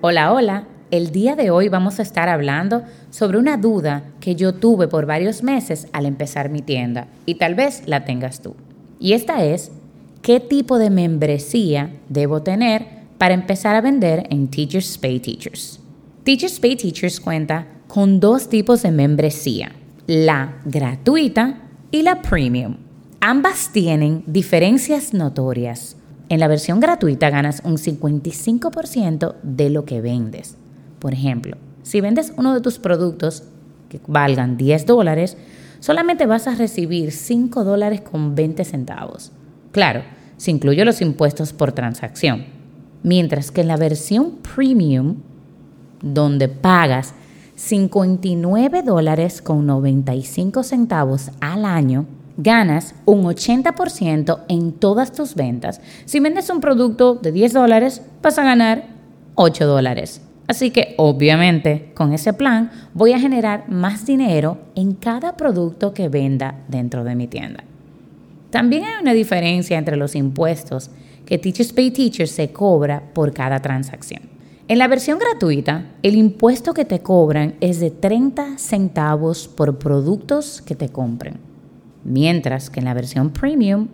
Hola, 0.00 0.32
hola. 0.32 0.68
El 0.92 1.10
día 1.10 1.34
de 1.34 1.50
hoy 1.50 1.68
vamos 1.68 1.98
a 1.98 2.02
estar 2.02 2.28
hablando 2.28 2.84
sobre 3.10 3.36
una 3.36 3.56
duda 3.56 4.04
que 4.20 4.36
yo 4.36 4.54
tuve 4.54 4.86
por 4.86 5.06
varios 5.06 5.42
meses 5.42 5.88
al 5.92 6.06
empezar 6.06 6.50
mi 6.50 6.62
tienda 6.62 7.08
y 7.26 7.34
tal 7.34 7.56
vez 7.56 7.82
la 7.86 8.04
tengas 8.04 8.40
tú. 8.40 8.54
Y 9.00 9.14
esta 9.14 9.42
es, 9.44 9.72
¿qué 10.22 10.38
tipo 10.38 10.78
de 10.78 10.90
membresía 10.90 11.90
debo 12.08 12.42
tener 12.42 12.86
para 13.18 13.34
empezar 13.34 13.74
a 13.74 13.80
vender 13.80 14.28
en 14.30 14.46
Teachers 14.46 14.96
Pay 14.98 15.18
Teachers? 15.18 15.80
Teachers 16.22 16.60
Pay 16.60 16.76
Teachers 16.76 17.18
cuenta 17.18 17.66
con 17.88 18.20
dos 18.20 18.48
tipos 18.48 18.82
de 18.82 18.92
membresía, 18.92 19.72
la 20.06 20.60
gratuita 20.64 21.58
y 21.90 22.02
la 22.02 22.22
premium. 22.22 22.76
Ambas 23.18 23.72
tienen 23.72 24.22
diferencias 24.28 25.12
notorias. 25.12 25.97
En 26.28 26.40
la 26.40 26.48
versión 26.48 26.80
gratuita 26.80 27.30
ganas 27.30 27.62
un 27.64 27.76
55% 27.76 29.34
de 29.42 29.70
lo 29.70 29.84
que 29.84 30.00
vendes. 30.00 30.56
Por 30.98 31.14
ejemplo, 31.14 31.56
si 31.82 32.00
vendes 32.00 32.32
uno 32.36 32.52
de 32.54 32.60
tus 32.60 32.78
productos 32.78 33.44
que 33.88 34.00
valgan 34.06 34.58
10 34.58 34.84
dólares, 34.84 35.38
solamente 35.80 36.26
vas 36.26 36.46
a 36.46 36.54
recibir 36.54 37.12
5 37.12 37.64
dólares 37.64 38.02
con 38.02 38.34
20 38.34 38.64
centavos. 38.64 39.32
Claro, 39.72 40.02
se 40.36 40.50
incluye 40.50 40.84
los 40.84 41.00
impuestos 41.00 41.54
por 41.54 41.72
transacción. 41.72 42.44
Mientras 43.02 43.50
que 43.50 43.62
en 43.62 43.68
la 43.68 43.76
versión 43.76 44.38
premium, 44.42 45.16
donde 46.02 46.48
pagas 46.48 47.14
59 47.56 48.82
dólares 48.82 49.40
con 49.40 49.66
95 49.66 50.62
centavos 50.62 51.30
al 51.40 51.64
año, 51.64 52.06
ganas 52.38 52.94
un 53.04 53.24
80% 53.24 54.44
en 54.48 54.72
todas 54.72 55.12
tus 55.12 55.34
ventas. 55.34 55.82
Si 56.06 56.20
vendes 56.20 56.48
un 56.48 56.60
producto 56.60 57.16
de 57.16 57.32
10 57.32 57.52
dólares, 57.52 58.00
vas 58.22 58.38
a 58.38 58.44
ganar 58.44 58.86
8 59.34 59.66
dólares. 59.66 60.22
Así 60.46 60.70
que 60.70 60.94
obviamente 60.96 61.90
con 61.94 62.14
ese 62.14 62.32
plan 62.32 62.70
voy 62.94 63.12
a 63.12 63.18
generar 63.18 63.68
más 63.68 64.06
dinero 64.06 64.56
en 64.76 64.94
cada 64.94 65.36
producto 65.36 65.92
que 65.92 66.08
venda 66.08 66.54
dentro 66.68 67.04
de 67.04 67.16
mi 67.16 67.26
tienda. 67.26 67.64
También 68.50 68.84
hay 68.84 69.02
una 69.02 69.12
diferencia 69.12 69.76
entre 69.76 69.96
los 69.96 70.14
impuestos 70.14 70.90
que 71.26 71.36
Teachers 71.36 71.74
Pay 71.74 71.90
Teachers 71.90 72.30
se 72.30 72.50
cobra 72.50 73.02
por 73.12 73.34
cada 73.34 73.60
transacción. 73.60 74.22
En 74.68 74.78
la 74.78 74.88
versión 74.88 75.18
gratuita, 75.18 75.86
el 76.02 76.14
impuesto 76.14 76.72
que 76.72 76.84
te 76.84 77.00
cobran 77.00 77.56
es 77.60 77.80
de 77.80 77.90
30 77.90 78.58
centavos 78.58 79.48
por 79.48 79.78
productos 79.78 80.62
que 80.62 80.74
te 80.74 80.88
compren 80.88 81.47
mientras 82.08 82.70
que 82.70 82.80
en 82.80 82.86
la 82.86 82.94
versión 82.94 83.30
premium 83.30 83.88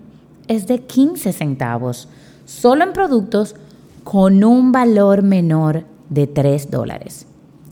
es 0.48 0.66
de 0.66 0.80
15 0.80 1.32
centavos, 1.32 2.08
solo 2.44 2.84
en 2.84 2.92
productos 2.92 3.54
con 4.04 4.44
un 4.44 4.72
valor 4.72 5.22
menor 5.22 5.84
de 6.08 6.26
3 6.26 6.70
dólares. 6.70 7.26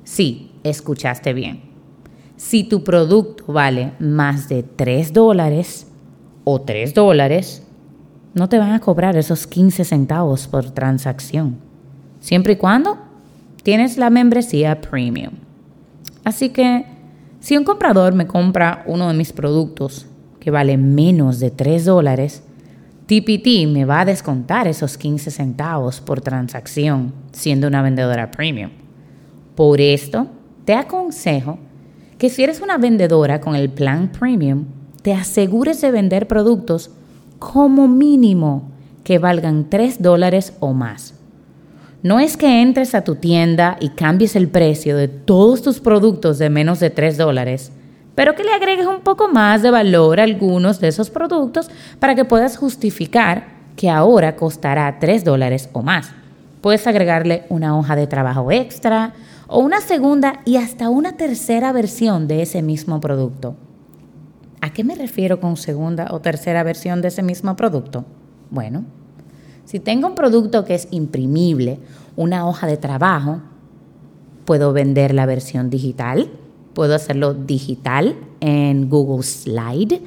Sí, 0.05 0.53
escuchaste 0.65 1.33
bien. 1.33 1.61
Si 2.37 2.65
tu 2.65 2.83
producto 2.83 3.53
vale 3.53 3.93
más 3.99 4.49
de 4.49 4.63
3 4.63 5.13
dólares 5.13 5.87
o 6.45 6.61
3 6.61 6.95
dólares, 6.95 7.63
no 8.35 8.49
te 8.49 8.59
van 8.59 8.73
a 8.73 8.81
cobrar 8.81 9.17
esos 9.17 9.47
15 9.47 9.85
centavos 9.85 10.49
por 10.49 10.71
transacción, 10.71 11.59
siempre 12.21 12.55
y 12.55 12.57
cuando 12.57 12.99
tienes 13.63 13.99
la 13.99 14.11
membresía 14.11 14.81
premium. 14.81 15.35
Así 16.25 16.49
que 16.49 16.87
si 17.41 17.57
un 17.57 17.65
comprador 17.65 18.15
me 18.15 18.27
compra 18.27 18.85
uno 18.87 19.09
de 19.09 19.15
mis 19.15 19.33
productos 19.33 20.07
que 20.43 20.51
vale 20.51 20.77
menos 20.77 21.39
de 21.39 21.53
3 21.53 21.85
dólares, 21.85 22.43
TPT 23.07 23.69
me 23.69 23.85
va 23.85 24.01
a 24.01 24.05
descontar 24.05 24.67
esos 24.67 24.99
15 24.99 25.31
centavos 25.31 26.01
por 26.01 26.21
transacción 26.21 27.13
siendo 27.31 27.69
una 27.69 27.81
vendedora 27.81 28.33
premium. 28.33 28.71
Por 29.55 29.81
esto, 29.81 30.27
te 30.65 30.75
aconsejo 30.75 31.61
que 32.19 32.29
si 32.29 32.43
eres 32.43 32.61
una 32.61 32.77
vendedora 32.77 33.41
con 33.41 33.55
el 33.55 33.71
plan 33.71 34.11
premium, 34.11 34.65
te 35.03 35.13
asegures 35.15 35.81
de 35.81 35.93
vender 35.93 36.27
productos 36.27 36.91
como 37.39 37.87
mínimo 37.87 38.69
que 39.05 39.21
valgan 39.21 39.71
3 39.71 40.03
dólares 40.03 40.55
o 40.59 40.73
más. 40.73 41.15
No 42.03 42.19
es 42.19 42.37
que 42.37 42.63
entres 42.63 42.97
a 42.97 43.05
tu 43.05 43.15
tienda 43.15 43.77
y 43.79 43.91
cambies 43.91 44.35
el 44.35 44.49
precio 44.49 44.97
de 44.97 45.07
todos 45.07 45.63
tus 45.63 45.79
productos 45.79 46.39
de 46.39 46.51
menos 46.51 46.81
de 46.81 46.91
3 46.91 47.17
dólares 47.17 47.71
pero 48.15 48.35
que 48.35 48.45
le 48.45 48.53
agregues 48.53 48.87
un 48.87 49.01
poco 49.01 49.29
más 49.29 49.63
de 49.63 49.71
valor 49.71 50.21
a 50.21 50.25
algunos 50.25 50.81
de 50.81 50.89
esos 50.89 51.11
productos 51.11 51.71
para 51.99 52.15
que 52.15 52.25
puedas 52.25 52.57
justificar 52.57 53.47
que 53.77 53.89
ahora 53.89 54.37
costará 54.37 54.99
3 54.99 55.25
dólares 55.25 55.71
o 55.73 55.83
más. 55.83 56.11
Puedes 56.61 56.87
agregarle 56.87 57.45
una 57.49 57.77
hoja 57.77 57.97
de 57.97 58.07
trabajo 58.07 58.53
extra 58.53 59.15
o 59.49 59.59
una 59.59 59.81
segunda 59.81 60.41
y 60.45 60.57
hasta 60.57 60.91
una 60.91 61.17
tercera 61.17 61.73
versión 61.73 62.29
de 62.29 62.43
ese 62.43 62.63
mismo 62.63 63.01
producto. 63.01 63.57
¿A 64.61 64.73
qué 64.73 64.85
me 64.85 64.95
refiero 64.95 65.41
con 65.41 65.57
segunda 65.57 66.09
o 66.11 66.21
tercera 66.21 66.63
versión 66.63 67.03
de 67.03 67.09
ese 67.09 67.23
mismo 67.23 67.57
producto? 67.57 68.05
Bueno, 68.51 68.85
si 69.65 69.81
tengo 69.81 70.07
un 70.07 70.15
producto 70.15 70.65
que 70.65 70.75
es 70.75 70.87
imprimible, 70.91 71.81
una 72.15 72.47
hoja 72.47 72.67
de 72.67 72.77
trabajo, 72.77 73.41
puedo 74.45 74.73
vender 74.73 75.15
la 75.15 75.27
versión 75.27 75.71
digital 75.71 76.31
Puedo 76.75 76.95
hacerlo 76.95 77.35
digital 77.35 78.17
en 78.41 78.89
Google 78.89 79.23
Slide 79.23 80.01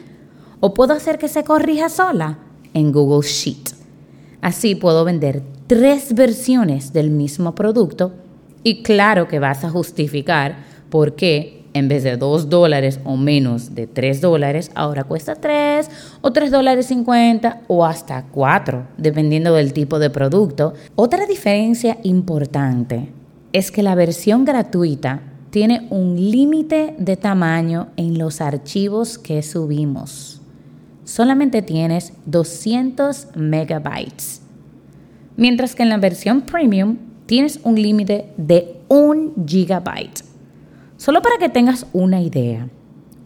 o 0.59 0.73
puedo 0.73 0.93
hacer 0.93 1.17
que 1.17 1.27
se 1.27 1.43
corrija 1.43 1.89
sola 1.89 2.39
en 2.73 2.91
Google 2.91 3.27
Sheet. 3.27 3.75
Así 4.41 4.75
puedo 4.75 5.05
vender 5.05 5.41
tres 5.67 6.13
versiones 6.13 6.93
del 6.93 7.09
mismo 7.09 7.55
producto 7.55 8.13
y 8.63 8.83
claro 8.83 9.27
que 9.27 9.39
vas 9.39 9.63
a 9.63 9.69
justificar 9.69 10.57
por 10.89 11.15
qué 11.15 11.65
en 11.75 11.89
vez 11.89 12.03
de 12.03 12.15
dos 12.15 12.49
dólares 12.49 13.01
o 13.03 13.17
menos 13.17 13.75
de 13.75 13.85
tres 13.85 14.21
dólares, 14.21 14.71
ahora 14.75 15.03
cuesta 15.03 15.35
tres 15.35 15.91
o 16.21 16.31
tres 16.31 16.49
dólares 16.49 16.85
cincuenta 16.85 17.61
o 17.67 17.85
hasta 17.85 18.23
cuatro, 18.27 18.87
dependiendo 18.97 19.53
del 19.53 19.73
tipo 19.73 19.99
de 19.99 20.09
producto. 20.09 20.73
Otra 20.95 21.25
diferencia 21.25 21.97
importante 22.03 23.09
es 23.51 23.71
que 23.71 23.83
la 23.83 23.93
versión 23.93 24.45
gratuita 24.45 25.21
tiene 25.55 25.87
un 25.89 26.17
límite 26.17 26.93
de 26.97 27.15
tamaño 27.15 27.87
en 27.95 28.17
los 28.17 28.41
archivos 28.41 29.17
que 29.17 29.41
subimos. 29.41 30.41
Solamente 31.05 31.61
tienes 31.61 32.11
200 32.25 33.29
megabytes. 33.37 34.41
Mientras 35.37 35.73
que 35.73 35.83
en 35.83 35.87
la 35.87 35.97
versión 35.97 36.41
premium 36.41 36.97
tienes 37.25 37.61
un 37.63 37.81
límite 37.81 38.33
de 38.35 38.81
1 38.89 39.45
gigabyte. 39.47 40.25
Solo 40.97 41.21
para 41.21 41.37
que 41.37 41.47
tengas 41.47 41.87
una 41.93 42.21
idea, 42.21 42.67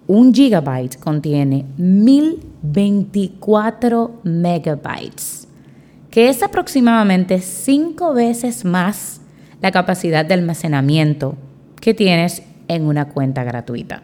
un 0.05 0.31
gigabyte 0.31 0.99
contiene 0.99 1.65
1024 1.77 4.19
megabytes, 4.21 5.47
que 6.11 6.29
es 6.29 6.43
aproximadamente 6.43 7.41
5 7.41 8.13
veces 8.13 8.65
más 8.65 9.19
la 9.63 9.71
capacidad 9.71 10.23
de 10.23 10.35
almacenamiento 10.35 11.35
que 11.81 11.93
tienes 11.93 12.43
en 12.67 12.85
una 12.85 13.09
cuenta 13.09 13.43
gratuita. 13.43 14.03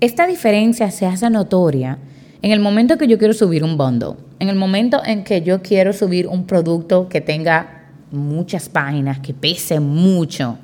Esta 0.00 0.26
diferencia 0.26 0.90
se 0.90 1.06
hace 1.06 1.30
notoria 1.30 1.98
en 2.42 2.50
el 2.50 2.60
momento 2.60 2.98
que 2.98 3.06
yo 3.06 3.18
quiero 3.18 3.34
subir 3.34 3.62
un 3.62 3.76
bundle, 3.76 4.14
en 4.40 4.48
el 4.48 4.56
momento 4.56 5.00
en 5.04 5.22
que 5.22 5.42
yo 5.42 5.62
quiero 5.62 5.92
subir 5.92 6.26
un 6.26 6.44
producto 6.44 7.08
que 7.08 7.20
tenga 7.20 7.82
muchas 8.10 8.68
páginas, 8.68 9.20
que 9.20 9.32
pese 9.32 9.78
mucho. 9.80 10.58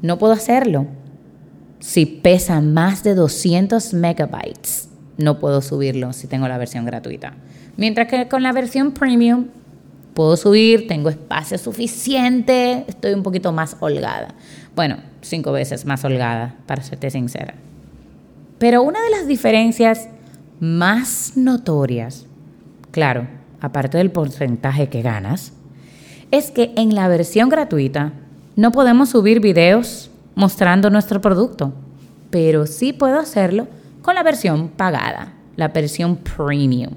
No 0.00 0.18
puedo 0.18 0.32
hacerlo. 0.32 0.86
Si 1.80 2.06
pesa 2.06 2.60
más 2.60 3.02
de 3.02 3.14
200 3.14 3.94
megabytes, 3.94 4.88
no 5.16 5.38
puedo 5.38 5.60
subirlo 5.60 6.12
si 6.12 6.28
tengo 6.28 6.46
la 6.48 6.58
versión 6.58 6.84
gratuita. 6.84 7.34
Mientras 7.76 8.08
que 8.08 8.28
con 8.28 8.42
la 8.42 8.52
versión 8.52 8.92
premium 8.92 9.46
puedo 10.14 10.36
subir, 10.36 10.88
tengo 10.88 11.10
espacio 11.10 11.58
suficiente, 11.58 12.84
estoy 12.88 13.14
un 13.14 13.22
poquito 13.22 13.52
más 13.52 13.76
holgada. 13.80 14.34
Bueno, 14.78 14.98
cinco 15.22 15.50
veces 15.50 15.86
más 15.86 16.04
holgada, 16.04 16.54
para 16.66 16.84
serte 16.84 17.10
sincera. 17.10 17.54
Pero 18.60 18.84
una 18.84 19.02
de 19.02 19.10
las 19.10 19.26
diferencias 19.26 20.08
más 20.60 21.32
notorias, 21.34 22.26
claro, 22.92 23.26
aparte 23.60 23.98
del 23.98 24.12
porcentaje 24.12 24.88
que 24.88 25.02
ganas, 25.02 25.52
es 26.30 26.52
que 26.52 26.74
en 26.76 26.94
la 26.94 27.08
versión 27.08 27.48
gratuita 27.48 28.12
no 28.54 28.70
podemos 28.70 29.08
subir 29.08 29.40
videos 29.40 30.12
mostrando 30.36 30.90
nuestro 30.90 31.20
producto, 31.20 31.72
pero 32.30 32.64
sí 32.64 32.92
puedo 32.92 33.18
hacerlo 33.18 33.66
con 34.00 34.14
la 34.14 34.22
versión 34.22 34.68
pagada, 34.68 35.32
la 35.56 35.66
versión 35.66 36.18
premium. 36.18 36.92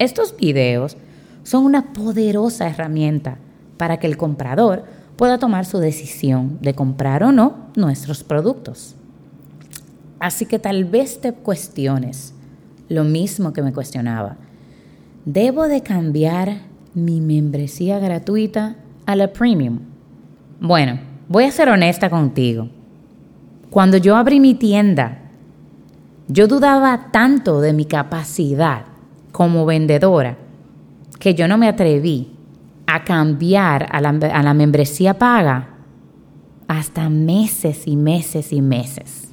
Estos 0.00 0.36
videos 0.36 0.96
son 1.44 1.66
una 1.66 1.92
poderosa 1.92 2.68
herramienta 2.68 3.38
para 3.76 4.00
que 4.00 4.08
el 4.08 4.16
comprador 4.16 4.98
pueda 5.20 5.36
tomar 5.36 5.66
su 5.66 5.76
decisión 5.76 6.56
de 6.62 6.72
comprar 6.72 7.22
o 7.24 7.30
no 7.30 7.66
nuestros 7.76 8.24
productos. 8.24 8.96
Así 10.18 10.46
que 10.46 10.58
tal 10.58 10.86
vez 10.86 11.20
te 11.20 11.34
cuestiones 11.34 12.32
lo 12.88 13.04
mismo 13.04 13.52
que 13.52 13.60
me 13.60 13.74
cuestionaba. 13.74 14.38
¿Debo 15.26 15.64
de 15.68 15.82
cambiar 15.82 16.62
mi 16.94 17.20
membresía 17.20 17.98
gratuita 17.98 18.76
a 19.04 19.14
la 19.14 19.30
premium? 19.30 19.80
Bueno, 20.58 20.98
voy 21.28 21.44
a 21.44 21.52
ser 21.52 21.68
honesta 21.68 22.08
contigo. 22.08 22.70
Cuando 23.68 23.98
yo 23.98 24.16
abrí 24.16 24.40
mi 24.40 24.54
tienda, 24.54 25.18
yo 26.28 26.48
dudaba 26.48 27.10
tanto 27.12 27.60
de 27.60 27.74
mi 27.74 27.84
capacidad 27.84 28.86
como 29.32 29.66
vendedora 29.66 30.38
que 31.18 31.34
yo 31.34 31.46
no 31.46 31.58
me 31.58 31.68
atreví 31.68 32.39
a 32.94 33.04
cambiar 33.04 33.88
a 33.90 34.00
la, 34.00 34.10
a 34.10 34.42
la 34.42 34.54
membresía 34.54 35.14
paga 35.14 35.68
hasta 36.68 37.08
meses 37.08 37.86
y 37.86 37.96
meses 37.96 38.52
y 38.52 38.62
meses 38.62 39.30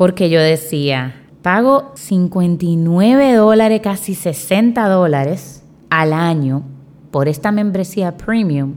porque 0.00 0.30
yo 0.30 0.40
decía, 0.40 1.14
pago 1.42 1.92
59 1.94 3.34
dólares, 3.34 3.82
casi 3.84 4.14
60 4.14 4.88
dólares 4.88 5.62
al 5.90 6.14
año 6.14 6.62
por 7.10 7.28
esta 7.28 7.52
membresía 7.52 8.16
premium. 8.16 8.76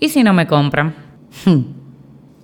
¿Y 0.00 0.10
si 0.10 0.22
no 0.22 0.34
me 0.34 0.46
compran? 0.46 0.94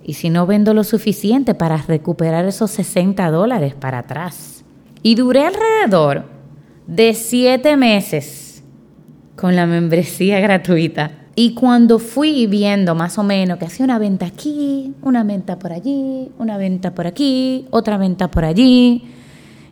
¿Y 0.03 0.15
si 0.15 0.31
no 0.31 0.47
vendo 0.47 0.73
lo 0.73 0.83
suficiente 0.83 1.53
para 1.53 1.77
recuperar 1.77 2.45
esos 2.45 2.71
60 2.71 3.29
dólares 3.29 3.75
para 3.75 3.99
atrás? 3.99 4.65
Y 5.03 5.13
duré 5.13 5.45
alrededor 5.45 6.25
de 6.87 7.13
7 7.13 7.77
meses 7.77 8.25
con 9.41 9.55
la 9.55 9.65
membresía 9.65 10.39
gratuita 10.39 11.09
y 11.33 11.55
cuando 11.55 11.97
fui 11.97 12.45
viendo 12.45 12.93
más 12.93 13.17
o 13.17 13.23
menos 13.23 13.57
que 13.57 13.65
hacía 13.65 13.85
una 13.85 13.97
venta 13.97 14.27
aquí, 14.27 14.93
una 15.01 15.23
venta 15.23 15.57
por 15.57 15.73
allí, 15.73 16.29
una 16.37 16.57
venta 16.57 16.93
por 16.93 17.07
aquí, 17.07 17.65
otra 17.71 17.97
venta 17.97 18.29
por 18.29 18.45
allí, 18.45 19.03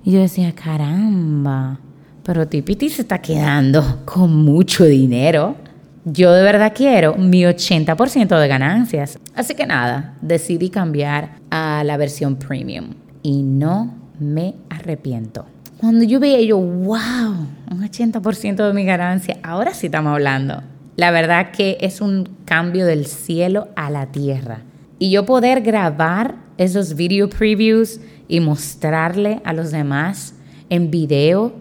y 0.04 0.12
yo 0.12 0.22
decía, 0.22 0.54
caramba, 0.56 1.80
pero 2.24 2.48
Tipiti 2.48 2.90
se 2.90 3.04
está 3.04 3.22
quedando 3.22 4.02
con 4.06 4.36
mucho 4.44 4.86
dinero. 4.86 5.56
Yo 6.04 6.32
de 6.32 6.42
verdad 6.42 6.74
quiero 6.76 7.14
mi 7.16 7.44
80% 7.44 8.40
de 8.40 8.48
ganancias. 8.48 9.20
Así 9.36 9.54
que 9.54 9.68
nada, 9.68 10.16
decidí 10.22 10.72
cambiar 10.72 11.36
a 11.52 11.84
la 11.84 11.96
versión 11.98 12.38
premium 12.38 12.96
y 13.22 13.44
no 13.44 13.94
me 14.20 14.56
arrepiento. 14.72 15.46
Cuando 15.80 16.04
yo 16.04 16.20
veía 16.20 16.42
yo, 16.42 16.58
wow, 16.58 17.48
un 17.72 17.82
80% 17.82 18.68
de 18.68 18.74
mi 18.74 18.84
ganancia, 18.84 19.38
ahora 19.44 19.74
sí 19.74 19.86
estamos 19.86 20.12
hablando. 20.12 20.62
La 20.98 21.10
verdad 21.10 21.52
que 21.52 21.78
es 21.80 22.02
un 22.02 22.28
cambio 22.44 22.86
del 22.86 23.06
cielo 23.06 23.70
a 23.78 23.90
la 23.90 24.08
tierra. 24.08 24.64
Y 24.98 25.10
yo 25.10 25.26
poder 25.26 25.62
grabar 25.62 26.36
esos 26.58 26.96
video 26.96 27.30
previews 27.30 28.02
y 28.28 28.42
mostrarle 28.42 29.40
a 29.46 29.54
los 29.54 29.72
demás 29.72 30.36
en 30.70 30.92
video 30.92 31.54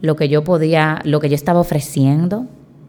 lo 0.00 0.16
que 0.16 0.30
yo 0.30 0.44
podía, 0.44 1.00
lo 1.04 1.20
que 1.20 1.28
yo 1.28 1.34
estaba 1.34 1.60
ofreciendo, 1.60 2.46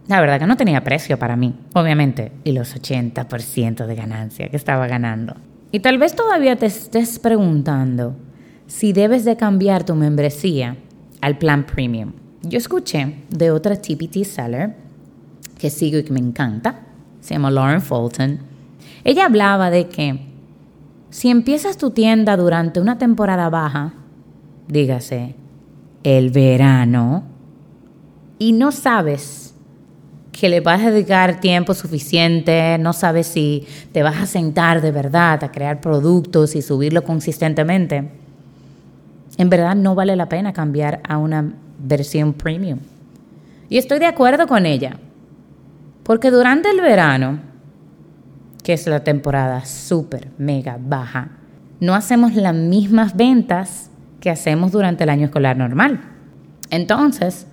la 0.07 0.21
verdad 0.21 0.39
que 0.39 0.47
no 0.47 0.55
tenía 0.55 0.85
precio 0.85 1.19
para 1.19 1.35
mí, 1.35 1.55
obviamente, 1.73 2.31
y 2.45 2.53
los 2.53 2.73
80% 2.73 3.85
de 3.85 3.95
ganancia 3.95 4.47
que 4.47 4.55
estaba 4.55 4.87
ganando. 4.87 5.35
Y 5.73 5.81
tal 5.81 5.97
vez 5.97 6.15
todavía 6.15 6.55
te 6.55 6.67
estés 6.67 7.19
preguntando 7.19 8.15
si 8.69 8.93
debes 8.93 9.25
de 9.25 9.35
cambiar 9.35 9.83
tu 9.83 9.95
membresía 9.95 10.77
al 11.21 11.39
plan 11.39 11.65
premium. 11.65 12.13
Yo 12.43 12.59
escuché 12.59 13.15
de 13.29 13.49
otra 13.49 13.75
TPT 13.75 14.23
seller 14.23 14.75
que 15.57 15.71
sigo 15.71 15.97
y 15.97 16.03
que 16.03 16.13
me 16.13 16.19
encanta, 16.19 16.81
se 17.19 17.33
llama 17.33 17.49
Lauren 17.49 17.81
Fulton, 17.81 18.39
ella 19.03 19.25
hablaba 19.25 19.71
de 19.71 19.89
que 19.89 20.19
si 21.09 21.29
empiezas 21.29 21.77
tu 21.77 21.89
tienda 21.89 22.37
durante 22.37 22.79
una 22.79 22.99
temporada 22.99 23.49
baja, 23.49 23.93
dígase, 24.67 25.35
el 26.03 26.29
verano, 26.29 27.23
y 28.37 28.51
no 28.51 28.71
sabes 28.71 29.55
que 30.31 30.47
le 30.47 30.61
vas 30.61 30.81
a 30.81 30.91
dedicar 30.91 31.41
tiempo 31.41 31.73
suficiente, 31.73 32.77
no 32.77 32.93
sabes 32.93 33.25
si 33.27 33.65
te 33.91 34.03
vas 34.03 34.17
a 34.17 34.27
sentar 34.27 34.81
de 34.81 34.91
verdad 34.91 35.43
a 35.43 35.51
crear 35.51 35.81
productos 35.81 36.55
y 36.55 36.61
subirlo 36.61 37.03
consistentemente, 37.03 38.18
en 39.39 39.49
verdad 39.49 39.73
no 39.73 39.95
vale 39.95 40.17
la 40.17 40.27
pena 40.27 40.51
cambiar 40.51 40.99
a 41.07 41.17
una 41.17 41.53
versión 41.79 42.33
premium. 42.33 42.79
Y 43.69 43.77
estoy 43.77 43.99
de 43.99 44.05
acuerdo 44.05 44.47
con 44.47 44.65
ella. 44.65 44.97
Porque 46.03 46.29
durante 46.29 46.69
el 46.69 46.81
verano, 46.81 47.39
que 48.61 48.73
es 48.73 48.85
la 48.85 49.05
temporada 49.05 49.63
súper, 49.63 50.27
mega 50.37 50.77
baja, 50.77 51.29
no 51.79 51.95
hacemos 51.95 52.35
las 52.35 52.53
mismas 52.53 53.15
ventas 53.15 53.89
que 54.19 54.29
hacemos 54.29 54.73
durante 54.73 55.05
el 55.05 55.09
año 55.09 55.27
escolar 55.27 55.55
normal. 55.55 56.01
Entonces, 56.69 57.47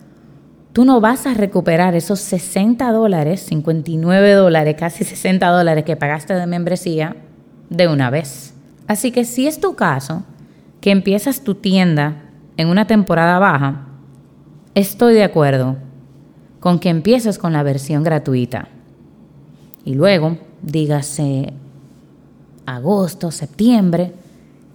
tú 0.73 0.85
no 0.85 1.01
vas 1.01 1.25
a 1.29 1.35
recuperar 1.35 1.95
esos 1.95 2.19
60 2.19 2.91
dólares, 2.91 3.43
59 3.43 4.33
dólares, 4.33 4.75
casi 4.77 5.05
60 5.05 5.47
dólares 5.47 5.85
que 5.85 5.95
pagaste 5.95 6.35
de 6.35 6.49
membresía 6.49 7.15
de 7.71 7.87
una 7.87 8.11
vez. 8.11 8.55
Así 8.89 9.13
que 9.13 9.25
si 9.25 9.47
es 9.47 9.61
tu 9.61 9.77
caso, 9.77 10.25
que 10.87 10.93
empiezas 10.93 11.43
tu 11.43 11.57
tienda 11.57 12.23
en 12.57 12.69
una 12.69 12.87
temporada 12.87 13.41
baja, 13.41 13.89
estoy 14.77 15.15
de 15.15 15.25
acuerdo 15.25 15.75
con 16.61 16.79
que 16.79 16.91
empieces 16.91 17.39
con 17.39 17.53
la 17.53 17.65
versión 17.65 18.05
gratuita. 18.05 18.69
Y 19.85 19.95
luego, 19.95 20.39
dígase 20.63 21.53
agosto, 22.67 23.33
septiembre, 23.33 24.13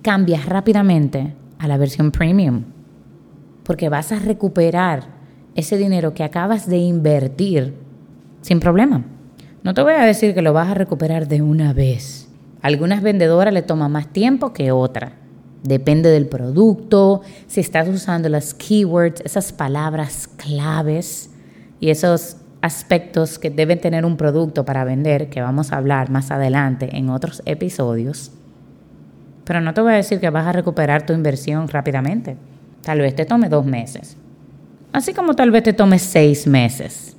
cambias 0.02 0.46
rápidamente 0.48 1.34
a 1.58 1.70
la 1.70 1.78
versión 1.78 2.12
premium. 2.12 2.64
Porque 3.64 3.88
vas 3.88 4.12
a 4.12 4.20
recuperar 4.20 5.06
ese 5.56 5.78
dinero 5.78 6.14
que 6.14 6.26
acabas 6.26 6.68
de 6.68 6.80
invertir 6.80 7.74
sin 8.42 8.60
problema. 8.60 9.06
No 9.64 9.74
te 9.74 9.82
voy 9.82 9.94
a 9.94 10.04
decir 10.04 10.34
que 10.34 10.42
lo 10.42 10.52
vas 10.52 10.68
a 10.68 10.74
recuperar 10.74 11.30
de 11.30 11.42
una 11.42 11.72
vez. 11.72 12.28
algunas 12.62 13.02
vendedoras 13.02 13.54
le 13.54 13.62
toma 13.62 13.88
más 13.88 14.08
tiempo 14.08 14.52
que 14.52 14.74
otra. 14.74 15.21
Depende 15.64 16.10
del 16.10 16.28
producto, 16.28 17.22
si 17.48 17.60
estás 17.60 17.88
usando 17.88 18.30
las 18.30 18.54
keywords, 18.54 19.22
esas 19.22 19.54
palabras 19.54 20.28
claves 20.28 21.30
y 21.80 21.90
esos 21.90 22.38
aspectos 22.62 23.38
que 23.38 23.50
deben 23.50 23.80
tener 23.80 24.06
un 24.06 24.18
producto 24.18 24.66
para 24.66 24.84
vender, 24.84 25.30
que 25.30 25.42
vamos 25.42 25.72
a 25.72 25.78
hablar 25.78 26.10
más 26.10 26.32
adelante 26.32 26.90
en 26.96 27.10
otros 27.10 27.44
episodios. 27.46 28.32
Pero 29.44 29.62
no 29.62 29.74
te 29.74 29.82
voy 29.82 29.94
a 29.94 29.98
decir 29.98 30.20
que 30.20 30.30
vas 30.30 30.48
a 30.48 30.52
recuperar 30.52 31.06
tu 31.06 31.14
inversión 31.14 31.68
rápidamente. 31.68 32.38
Tal 32.82 33.00
vez 33.00 33.16
te 33.16 33.26
tome 33.26 33.50
dos 33.50 33.66
meses. 33.66 34.18
Así 34.94 35.14
como 35.14 35.36
tal 35.36 35.52
vez 35.52 35.64
te 35.64 35.74
tome 35.74 36.00
seis 36.00 36.48
meses. 36.48 37.16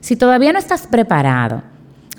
Si 0.00 0.16
todavía 0.16 0.52
no 0.52 0.58
estás 0.58 0.86
preparado 0.86 1.62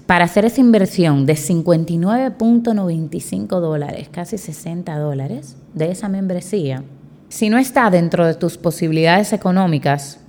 para 0.08 0.26
hacer 0.26 0.46
esa 0.46 0.62
inversión 0.62 1.28
de 1.28 1.34
59.95 1.34 3.60
dólares, 3.60 4.10
casi 4.12 4.40
60 4.40 4.98
dólares 4.98 5.56
de 5.76 5.92
esa 5.92 6.10
membresía, 6.10 6.84
si 7.30 7.50
no 7.50 7.60
está 7.60 7.92
dentro 7.92 8.26
de 8.26 8.34
tus 8.34 8.58
posibilidades 8.58 9.34
económicas, 9.34 10.20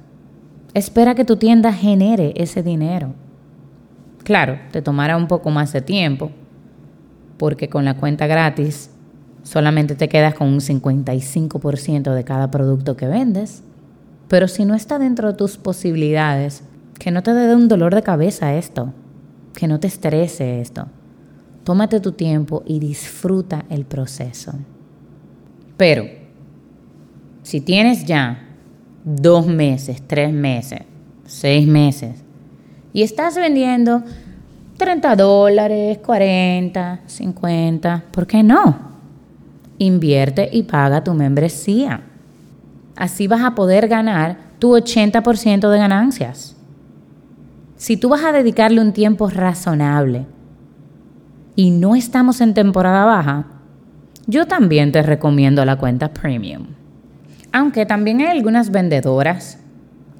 Espera 0.75 1.15
que 1.15 1.25
tu 1.25 1.37
tienda 1.37 1.73
genere 1.73 2.35
ese 2.37 2.63
dinero. 2.63 3.15
Claro, 4.23 4.59
te 4.71 4.83
tomará 4.83 5.17
un 5.17 5.27
poco 5.27 5.51
más 5.51 5.73
de 5.73 5.81
tiempo, 5.81 6.31
porque 7.39 7.71
con 7.71 7.87
la 7.87 7.95
cuenta 7.95 8.27
gratis 8.27 8.91
solamente 9.43 9.95
te 9.95 10.09
quedas 10.09 10.35
con 10.35 10.49
un 10.49 10.61
55% 10.61 12.13
de 12.13 12.25
cada 12.25 12.51
producto 12.51 12.97
que 12.97 13.09
vendes. 13.09 13.63
Pero 14.29 14.47
si 14.47 14.67
no 14.67 14.75
está 14.75 14.99
dentro 14.99 15.29
de 15.29 15.39
tus 15.39 15.57
posibilidades, 15.57 16.63
que 16.99 17.11
no 17.11 17.23
te 17.23 17.33
dé 17.33 17.57
un 17.57 17.69
dolor 17.69 17.95
de 17.95 18.03
cabeza 18.03 18.55
esto, 18.55 18.93
que 19.55 19.67
no 19.67 19.81
te 19.81 19.87
estrese 19.87 20.61
esto. 20.61 20.87
Tómate 21.65 22.01
tu 22.01 22.13
tiempo 22.13 22.63
y 22.67 22.79
disfruta 22.79 23.65
el 23.69 23.85
proceso. 23.85 24.53
Pero, 25.77 26.05
si 27.43 27.61
tienes 27.61 28.05
ya 28.05 28.49
dos 29.05 29.47
meses, 29.47 30.03
tres 30.07 30.33
meses, 30.33 30.81
seis 31.25 31.67
meses, 31.67 32.25
y 32.93 33.03
estás 33.03 33.37
vendiendo 33.37 34.03
30 34.79 35.17
dólares, 35.17 35.99
40, 35.99 37.01
50, 37.07 38.05
¿por 38.11 38.27
qué 38.27 38.43
no? 38.43 38.79
Invierte 39.79 40.49
y 40.53 40.63
paga 40.63 41.05
tu 41.05 41.15
membresía. 41.15 42.03
Así 42.97 43.29
vas 43.29 43.43
a 43.43 43.55
poder 43.55 43.89
ganar 43.89 44.39
tu 44.59 44.77
80% 44.77 45.71
de 45.71 45.79
ganancias. 45.79 46.57
Si 47.79 47.97
tú 47.97 48.09
vas 48.09 48.25
a 48.25 48.33
dedicarle 48.33 48.81
un 48.81 48.93
tiempo 48.93 49.31
razonable 49.31 50.27
y 51.55 51.71
no 51.71 51.95
estamos 51.95 52.41
en 52.41 52.53
temporada 52.53 53.05
baja, 53.05 53.47
yo 54.27 54.47
también 54.47 54.91
te 54.91 55.01
recomiendo 55.01 55.65
la 55.65 55.77
cuenta 55.77 56.13
premium. 56.13 56.67
Aunque 57.53 57.87
también 57.87 58.21
hay 58.21 58.27
algunas 58.27 58.71
vendedoras 58.73 59.61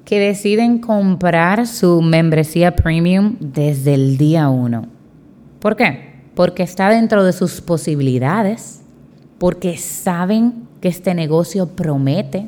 que 0.05 0.19
deciden 0.19 0.79
comprar 0.79 1.67
su 1.67 2.01
membresía 2.01 2.77
premium 2.77 3.35
desde 3.41 3.93
el 3.93 4.17
día 4.17 4.47
1. 4.49 4.85
¿Por 5.59 5.75
qué? 5.75 6.23
Porque 6.35 6.63
está 6.63 6.89
dentro 6.89 7.25
de 7.25 7.33
sus 7.33 7.59
posibilidades, 7.59 8.83
porque 9.37 9.75
saben 9.75 10.65
que 10.79 10.87
este 10.87 11.13
negocio 11.13 11.67
promete. 11.67 12.47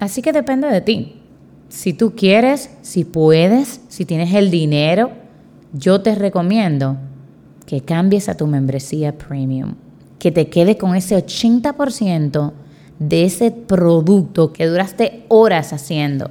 Así 0.00 0.22
que 0.22 0.32
depende 0.32 0.68
de 0.68 0.80
ti. 0.80 1.23
Si 1.74 1.92
tú 1.92 2.14
quieres, 2.14 2.70
si 2.82 3.04
puedes, 3.04 3.80
si 3.88 4.04
tienes 4.04 4.32
el 4.34 4.50
dinero, 4.50 5.10
yo 5.72 6.00
te 6.00 6.14
recomiendo 6.14 6.96
que 7.66 7.80
cambies 7.80 8.28
a 8.28 8.36
tu 8.36 8.46
membresía 8.46 9.18
premium, 9.18 9.74
que 10.18 10.30
te 10.30 10.48
quede 10.48 10.76
con 10.76 10.94
ese 10.94 11.16
80% 11.16 12.52
de 13.00 13.24
ese 13.24 13.50
producto 13.50 14.52
que 14.52 14.66
duraste 14.66 15.24
horas 15.28 15.72
haciendo 15.72 16.30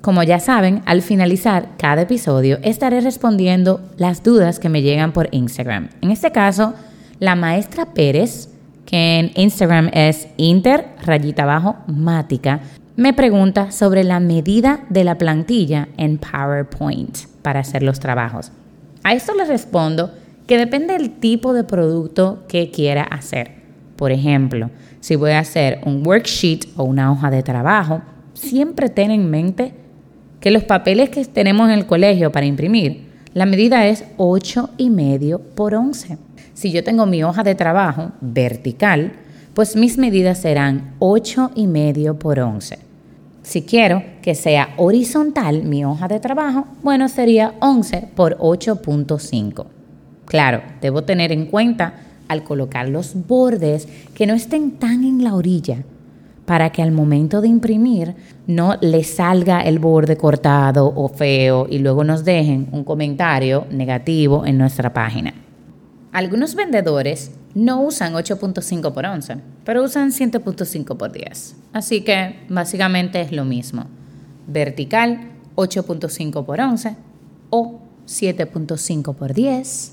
como 0.00 0.22
ya 0.22 0.38
saben, 0.38 0.82
al 0.86 1.02
finalizar 1.02 1.70
cada 1.76 2.02
episodio 2.02 2.58
estaré 2.62 3.00
respondiendo 3.00 3.80
las 3.96 4.22
dudas 4.22 4.58
que 4.58 4.68
me 4.68 4.80
llegan 4.82 5.12
por 5.12 5.28
Instagram. 5.32 5.88
En 6.00 6.10
este 6.10 6.30
caso, 6.30 6.74
la 7.18 7.34
maestra 7.34 7.92
Pérez, 7.92 8.48
que 8.86 9.18
en 9.18 9.32
Instagram 9.34 9.90
es 9.92 10.28
inter 10.36 10.86
rayita 11.04 11.42
abajo 11.42 11.76
mática, 11.88 12.60
me 12.98 13.12
pregunta 13.12 13.70
sobre 13.70 14.02
la 14.02 14.18
medida 14.18 14.80
de 14.88 15.04
la 15.04 15.18
plantilla 15.18 15.86
en 15.96 16.18
PowerPoint 16.18 17.16
para 17.42 17.60
hacer 17.60 17.84
los 17.84 18.00
trabajos. 18.00 18.50
A 19.04 19.14
esto 19.14 19.34
le 19.36 19.44
respondo 19.44 20.10
que 20.48 20.58
depende 20.58 20.94
del 20.94 21.10
tipo 21.20 21.52
de 21.52 21.62
producto 21.62 22.42
que 22.48 22.72
quiera 22.72 23.04
hacer. 23.04 23.52
Por 23.94 24.10
ejemplo, 24.10 24.70
si 24.98 25.14
voy 25.14 25.30
a 25.30 25.38
hacer 25.38 25.78
un 25.86 26.04
worksheet 26.04 26.70
o 26.76 26.82
una 26.82 27.12
hoja 27.12 27.30
de 27.30 27.44
trabajo, 27.44 28.02
siempre 28.34 28.88
ten 28.88 29.12
en 29.12 29.30
mente 29.30 29.74
que 30.40 30.50
los 30.50 30.64
papeles 30.64 31.08
que 31.08 31.24
tenemos 31.24 31.68
en 31.68 31.78
el 31.78 31.86
colegio 31.86 32.32
para 32.32 32.46
imprimir, 32.46 33.06
la 33.32 33.46
medida 33.46 33.86
es 33.86 34.06
8 34.16 34.70
y 34.76 34.90
medio 34.90 35.38
por 35.38 35.72
11. 35.72 36.18
Si 36.52 36.72
yo 36.72 36.82
tengo 36.82 37.06
mi 37.06 37.22
hoja 37.22 37.44
de 37.44 37.54
trabajo 37.54 38.10
vertical, 38.20 39.12
pues 39.54 39.76
mis 39.76 39.98
medidas 39.98 40.38
serán 40.38 40.96
8 40.98 41.52
y 41.54 41.68
medio 41.68 42.18
por 42.18 42.40
11. 42.40 42.87
Si 43.48 43.62
quiero 43.62 44.02
que 44.20 44.34
sea 44.34 44.74
horizontal 44.76 45.62
mi 45.62 45.82
hoja 45.82 46.06
de 46.06 46.20
trabajo, 46.20 46.66
bueno, 46.82 47.08
sería 47.08 47.54
11 47.60 48.10
por 48.14 48.36
8.5. 48.36 49.64
Claro, 50.26 50.60
debo 50.82 51.04
tener 51.04 51.32
en 51.32 51.46
cuenta 51.46 51.94
al 52.28 52.44
colocar 52.44 52.90
los 52.90 53.14
bordes 53.26 53.88
que 54.14 54.26
no 54.26 54.34
estén 54.34 54.72
tan 54.72 55.02
en 55.02 55.24
la 55.24 55.34
orilla 55.34 55.78
para 56.44 56.68
que 56.72 56.82
al 56.82 56.92
momento 56.92 57.40
de 57.40 57.48
imprimir 57.48 58.16
no 58.46 58.76
le 58.82 59.02
salga 59.02 59.62
el 59.62 59.78
borde 59.78 60.18
cortado 60.18 60.92
o 60.94 61.08
feo 61.08 61.66
y 61.70 61.78
luego 61.78 62.04
nos 62.04 62.26
dejen 62.26 62.68
un 62.70 62.84
comentario 62.84 63.64
negativo 63.70 64.44
en 64.44 64.58
nuestra 64.58 64.92
página. 64.92 65.32
Algunos 66.12 66.54
vendedores 66.54 67.32
no 67.58 67.82
usan 67.82 68.14
8.5 68.14 68.92
por 68.92 69.04
11, 69.04 69.36
pero 69.64 69.82
usan 69.82 70.10
7.5 70.10 70.96
por 70.96 71.12
10. 71.12 71.56
Así 71.72 72.02
que 72.02 72.40
básicamente 72.48 73.20
es 73.20 73.32
lo 73.32 73.44
mismo. 73.44 73.86
Vertical 74.46 75.32
8.5 75.56 76.44
por 76.44 76.60
11 76.60 76.96
o 77.50 77.80
7.5 78.06 79.14
por 79.14 79.34
10 79.34 79.92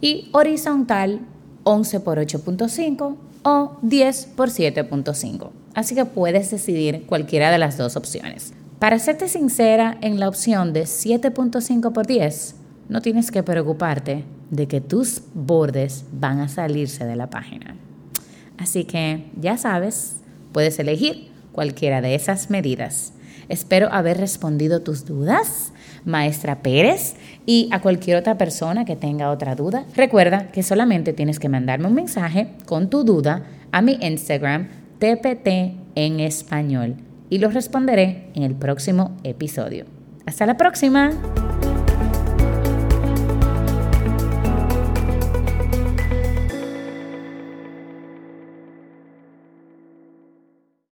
y 0.00 0.28
horizontal 0.32 1.20
11 1.64 2.00
por 2.00 2.18
8.5 2.18 3.16
o 3.42 3.78
10 3.82 4.26
por 4.36 4.48
7.5 4.48 5.50
así 5.74 5.94
que 5.94 6.04
puedes 6.04 6.50
decidir 6.50 7.06
cualquiera 7.06 7.50
de 7.50 7.58
las 7.58 7.76
dos 7.78 7.96
opciones. 7.96 8.52
Para 8.78 8.98
serte 8.98 9.28
sincera, 9.28 9.98
en 10.00 10.18
la 10.18 10.28
opción 10.28 10.72
de 10.72 10.84
7.5 10.84 11.92
por 11.92 12.06
10, 12.06 12.54
no 12.90 13.00
tienes 13.00 13.30
que 13.30 13.42
preocuparte 13.42 14.24
de 14.50 14.66
que 14.66 14.80
tus 14.80 15.22
bordes 15.32 16.04
van 16.12 16.40
a 16.40 16.48
salirse 16.48 17.06
de 17.06 17.16
la 17.16 17.30
página. 17.30 17.76
Así 18.58 18.84
que 18.84 19.30
ya 19.40 19.56
sabes, 19.56 20.16
puedes 20.52 20.78
elegir 20.78 21.30
cualquiera 21.52 22.02
de 22.02 22.14
esas 22.14 22.50
medidas. 22.50 23.14
Espero 23.48 23.88
haber 23.92 24.18
respondido 24.18 24.82
tus 24.82 25.06
dudas, 25.06 25.72
maestra 26.04 26.62
Pérez, 26.62 27.14
y 27.46 27.68
a 27.72 27.80
cualquier 27.80 28.16
otra 28.16 28.36
persona 28.36 28.84
que 28.84 28.96
tenga 28.96 29.30
otra 29.30 29.54
duda. 29.54 29.86
Recuerda 29.96 30.48
que 30.48 30.62
solamente 30.62 31.12
tienes 31.12 31.38
que 31.38 31.48
mandarme 31.48 31.88
un 31.88 31.94
mensaje 31.94 32.48
con 32.66 32.90
tu 32.90 33.04
duda 33.04 33.44
a 33.72 33.82
mi 33.82 33.98
Instagram 34.00 34.68
TPT 34.98 35.48
en 35.94 36.20
español 36.20 36.96
y 37.28 37.38
los 37.38 37.54
responderé 37.54 38.30
en 38.34 38.42
el 38.42 38.54
próximo 38.54 39.16
episodio. 39.22 39.86
Hasta 40.26 40.44
la 40.46 40.56
próxima. 40.56 41.10